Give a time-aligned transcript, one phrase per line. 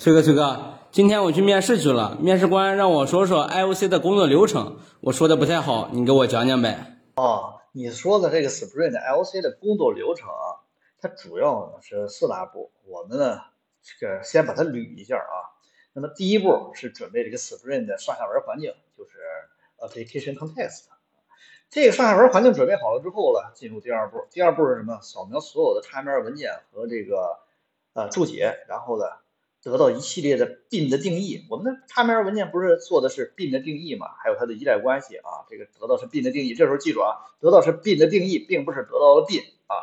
[0.00, 7.00] 崔哥，崔哥，今天我去面试去了，面试官让我说说 IOC 的工作流程，我说的不太好，你给我讲讲呗。
[7.16, 10.62] 哦，你说的这个 Spring 的 IOC 的工作流程啊，
[11.00, 13.40] 它主要是四大步，我们呢
[13.82, 15.50] 这个先把它捋一下啊。
[15.92, 19.18] 那么第一步是准备这个 Spring 的上下文环境，就是
[19.80, 20.84] Application Context。
[21.70, 24.28] 这个上下文环境准备好了之后呢，进入第二步。
[24.30, 25.00] 第二步是什么？
[25.02, 27.40] 扫描所有的插面文件和这个
[27.94, 29.04] 呃注解，然后呢。
[29.60, 34.06] 得到一系列的 bin 的定义，我们的插面文件不是做的是 bin 的定义嘛？
[34.22, 36.54] 还有它的依赖关系啊，这个得到是 bin 的定义。
[36.54, 39.74] 这时候记住啊，得到是 bin 的定义，并不是得到了 bin 啊。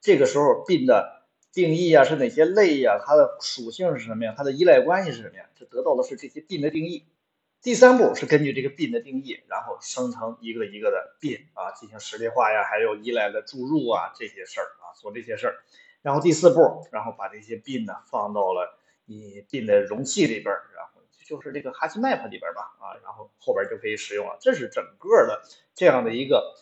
[0.00, 2.98] 这个时候 bin 的定义啊是哪些类呀？
[3.04, 4.34] 它的属性是什么呀？
[4.34, 5.44] 它的依赖关系是什么呀？
[5.54, 7.04] 这得到的是这些 bin 的定义。
[7.60, 15.56] 第三步是根据这个 bin 的定义，然后生成一个一个的 bin 啊，进行实例化呀，还有依赖的注入啊这些事儿啊，做这些事儿。
[16.00, 18.77] 然后第四步，然后把这些 bin 呢放到了。
[19.08, 24.36] 你进的容器里边，然后就是这个 Hash Map 里边吧，啊，然后后边就可以使用了。
[24.40, 25.42] 这是整个的
[25.74, 26.54] 这样的一个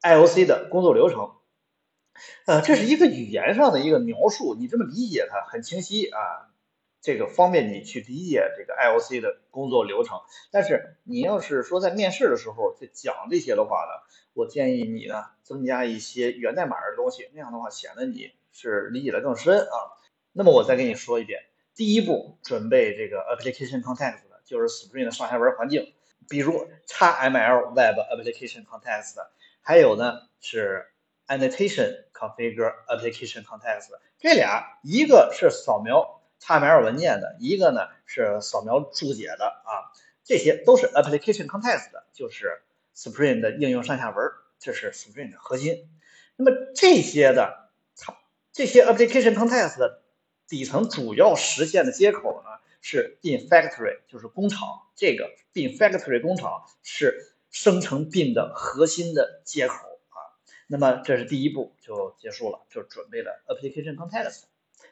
[0.00, 1.32] IOC 的工作流程。
[2.46, 6.48] 呃，这是一个语言上的一个描述，你这么理解它很清晰啊，
[7.02, 10.20] 这个方便你去理解这个 IOC 的工作流程。
[10.50, 19.76] 但是你要是说在面试的时候在讲这些的话呢，我建议你呢增加一些源代码的东西，那样的话显得你是理解的更深啊。
[20.32, 21.42] 那么我再跟你说一遍。
[21.76, 25.92] 第一步准备这个 application context，的就是 Spring 的上下文环境，
[26.26, 29.16] 比如 XML Web Application Context，
[29.60, 30.86] 还有呢是
[31.26, 33.88] Annotation Configure Application Context，
[34.18, 39.92] 这俩一个是扫描 XML 文件的，一个呢是扫描注解的啊，
[40.24, 42.62] 这些都是 application context，的就是
[42.94, 44.16] Spring 的应用上下文，
[44.58, 45.90] 这是 Spring 的核心。
[46.36, 48.16] 那么这些的它
[48.50, 50.05] 这些 application context 的。
[50.48, 54.82] 底层主要实现的接口呢是 bin factory，就是工厂。
[54.94, 59.74] 这个 bin factory 工厂是生成 bin 的核心的接口
[60.08, 60.18] 啊。
[60.66, 64.44] 那么这是第一步就结束了，就准备了 application context。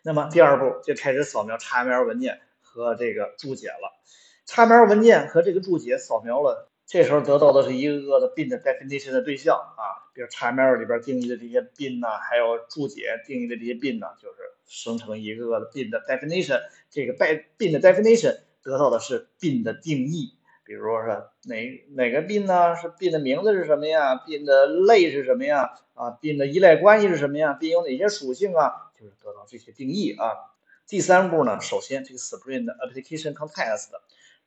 [0.03, 3.99] 那么第二步就开始扫描 XML 文件和这个注解了。
[4.47, 6.71] XML 文件和这个注解扫描了。
[6.87, 14.37] 这时候得到的是一个个的 bin 的 definition 的对象啊，比如 XML 里边定义的这些 bin 呐，还有注解定义的这些 bin 呐，就是
[14.67, 16.61] 生成一个个的 bin 的 definition。
[16.91, 20.35] 这个 bin 的 definition 得到的是 bin 的定义，
[20.65, 22.77] 比如说哪哪个 bin 呢？
[22.77, 25.71] 是 bin 的名字是什么呀？bin 的类是什么呀？
[25.95, 28.91] 啊，bin 的依赖关系是什么呀？bin 有哪些属性啊？
[28.99, 30.53] 就是得到这些定义啊。
[30.87, 33.89] 第三步呢，首先这个 Spring 的 application context。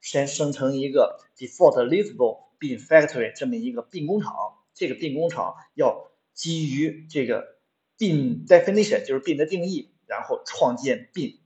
[0.02, 4.34] 先生成一个 default listable bin factory 这么一个 bin 工厂，
[4.74, 7.58] 这个 bin 工厂要基于这个
[7.98, 11.40] bean definition 就是 bean 的定义，然后创建 bean。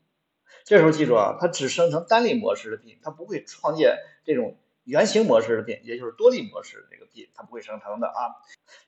[0.64, 8.36] 这时候记住啊，它只生成单例模式的 bean，它不会创建这种原型模式的 bean，也就是多例模式的这个 bean 它不会生成的啊。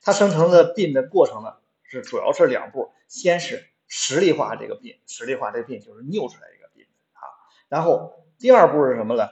[0.02, 7.26] 它生成的 bean 的过程呢，是主要是两步，先是实例化这个 bean，实例化这个 bean 就是 new 出来一个 bean 啊，
[7.68, 9.30] 然后第二步是什么呢？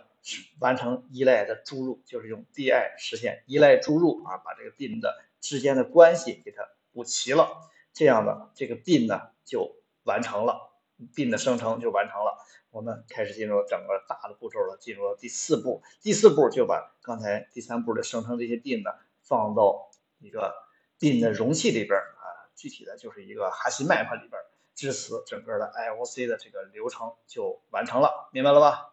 [0.60, 7.49] 完成依赖的注入，就是用 DI 实现依赖注入啊，把这个 bin 的之间的关系给它补齐了，
[7.93, 10.72] 这样的这个 bin 呢就完成了
[11.15, 12.38] ，bin 的生成就完成了。
[12.71, 15.82] 我们开始进入整个大的步骤了，进入了第四步。
[16.00, 20.55] 第四步就把刚才第三步的生成这些 bin 呢放到一个
[20.99, 24.41] bin 的容器里边啊，具体的就是一个 HashiMap 里边，
[24.75, 28.91] 至此整个的 IOC 的这个流程就完成了，明白了吧？